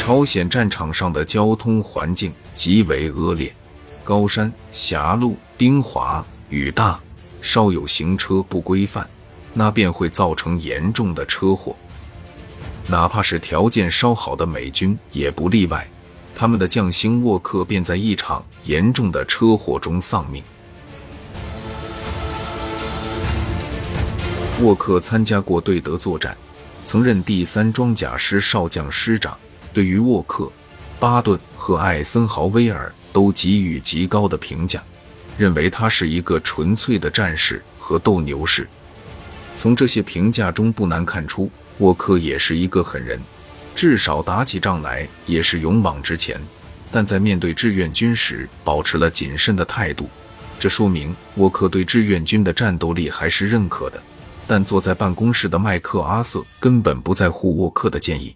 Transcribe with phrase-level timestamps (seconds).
[0.00, 3.54] 朝鲜战场上的交通环境极为恶劣，
[4.02, 6.98] 高山狭路、冰滑雨大，
[7.42, 9.06] 稍有行车不规范，
[9.52, 11.76] 那便会造成严重的车祸。
[12.88, 15.86] 哪怕是条件稍好的美军也不例外，
[16.34, 20.42] 他们的将星沃克便在一场严重的车祸中丧命。
[24.62, 26.34] 沃克参加过对德作战，
[26.86, 29.36] 曾任第三装甲师少将师长。
[29.72, 30.50] 对于沃克、
[30.98, 34.82] 巴顿和艾森豪威尔都给予极高的评价，
[35.38, 38.68] 认为他是一个纯粹的战士和斗牛士。
[39.56, 43.20] 从这些评价中不难看出，沃克也是一个狠人，
[43.74, 46.40] 至少打起仗来也是勇往直前。
[46.92, 50.08] 但在面对志愿军时，保持了谨慎的态度，
[50.58, 54.02] 这说明沃克对志愿军的战斗力还是认可的。
[54.46, 58.34] 但坐在办公室的麦克阿瑟根本不在乎沃克的建议。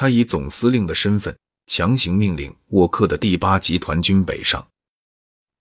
[0.00, 4.64] 他以总司令的身份强行命令沃克的第八集团军北上。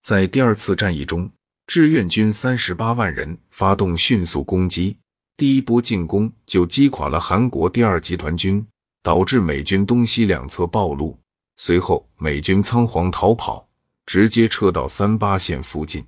[0.03, 1.27] 在第二次战役中，
[1.66, 4.95] 志愿军三十八万人发动迅速攻击，
[5.38, 8.63] 第一波进攻就击垮了韩国第二集团军，
[9.02, 11.17] 导致美军东西两侧暴露。
[11.55, 13.67] 随后，美军仓皇逃跑，
[14.05, 16.05] 直接撤到三八线附近。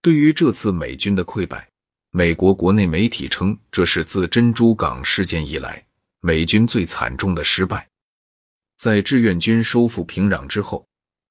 [0.00, 1.68] 对于这次美军的溃败，
[2.12, 5.84] 美国国内媒体称这是自珍珠港事件以来。
[6.26, 7.86] 美军最惨重的失败，
[8.78, 10.82] 在志愿军收复平壤之后，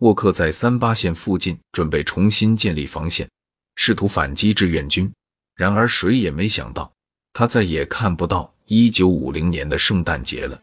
[0.02, 3.28] 沃克在三八线附近准备重新建立防线，
[3.76, 5.12] 试图反击志愿军。
[5.56, 6.94] 然而，谁也没想到，
[7.34, 10.62] 他再也看不到一九五零年的圣诞节了。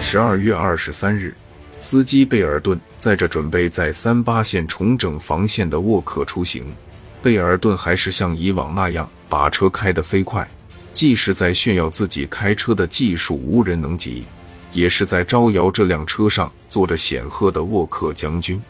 [0.00, 1.34] 十二月二十三日，
[1.78, 6.64] 司机贝尔顿载着准备在三八线重整防线的沃克出行。
[7.22, 10.46] 贝尔顿还是像以往那样把车开得飞快，
[10.92, 14.24] 既是在炫耀自己开车的技术无人能及，
[14.72, 18.60] 也是在招摇这辆车上坐着显赫的沃克将军。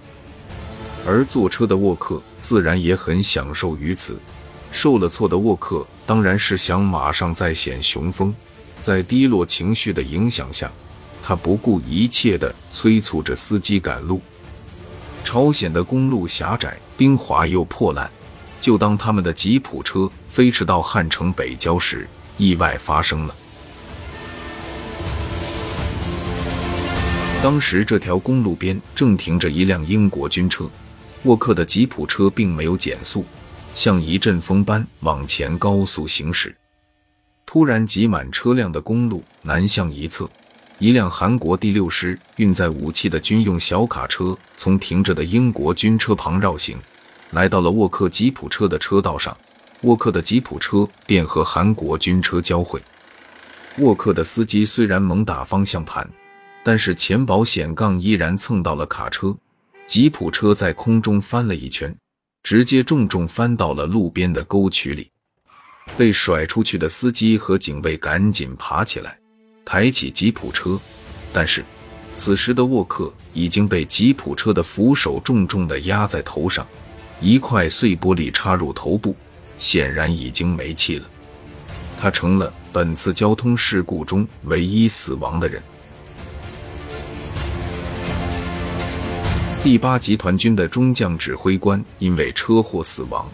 [1.06, 4.18] 而坐车的沃克自然也很享受于此。
[4.70, 8.32] 受了挫的沃克当然是想马上再显雄风，
[8.82, 10.70] 在低落情绪的影响下，
[11.22, 14.20] 他不顾一切地催促着司机赶路。
[15.24, 18.08] 朝鲜的公路狭窄、冰滑又破烂。
[18.60, 22.06] 就当他们的吉普车飞驰到汉城北郊时，
[22.36, 23.34] 意外发生了。
[27.42, 30.68] 当时这条公路边正停着一辆英国军车，
[31.22, 33.24] 沃克的吉普车并没有减速，
[33.72, 36.54] 像一阵风般往前高速行驶。
[37.46, 40.28] 突然，挤满车辆的公路南向一侧，
[40.78, 46.76] 一辆韩国第六师运载武器的军用小卡车从停着的英国军车旁绕行。
[47.30, 49.36] 来到了沃克吉普车的车道上，
[49.82, 52.82] 沃克的吉普车便和韩国军车交汇。
[53.78, 56.08] 沃克的司机虽然猛打方向盘，
[56.64, 59.34] 但是前保险杠依然蹭到了卡车，
[59.86, 61.96] 吉普车在空中翻了一圈，
[62.42, 65.08] 直接重重翻到了路边的沟渠里。
[65.96, 69.18] 被甩出去的司机和警卫赶紧爬起来，
[69.64, 70.78] 抬起吉普车，
[71.32, 71.64] 但是
[72.14, 76.66] 此时的沃克已经被吉普车的扶手重重地压在头上。
[77.20, 79.14] 一块碎玻璃插入头部，
[79.58, 81.06] 显然已经没气了。
[82.00, 85.62] 他成了本次交通事故中唯一死亡的人。
[89.62, 93.28] 第八集团军的中将指挥官因为车祸死亡，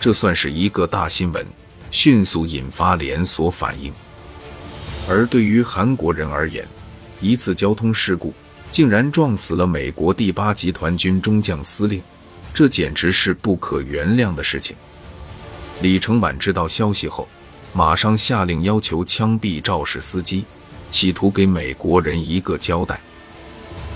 [0.00, 1.46] 这算是一个大新闻，
[1.92, 3.92] 迅速引发连锁反应。
[5.08, 6.66] 而对于韩国人而言，
[7.20, 8.34] 一次交通事故
[8.72, 12.02] 竟然撞死了美国第八集团军中将司令。
[12.58, 14.76] 这简直是不可原谅的事情。
[15.80, 17.28] 李承晚知道消息后，
[17.72, 20.44] 马上下令要求枪毙肇事司机，
[20.90, 23.00] 企图给美国人一个交代。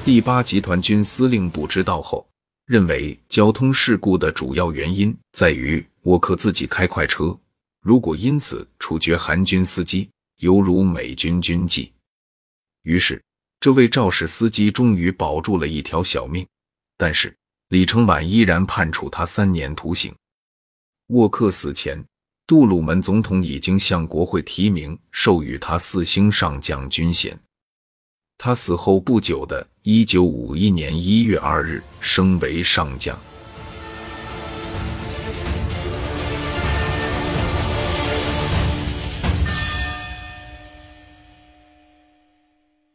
[0.05, 2.25] 第八集团军司令部知道后，
[2.67, 7.37] 认为交通事故的主要原因在于沃克自己开快车，
[7.81, 11.91] 如果因此处决韩军司机，犹如美军军纪。
[12.85, 13.21] 于是，
[13.59, 16.47] 这位肇事司机终于保住了一条小命，
[16.97, 17.35] 但是。
[17.73, 20.15] 李承晚依然判处他三年徒刑。
[21.07, 22.05] 沃克死前，
[22.47, 27.41] 杜鲁门总统已经向国会提名，授予他四星上将军衔。
[28.37, 33.19] 他死后不久的1951年1月2日，升为上将。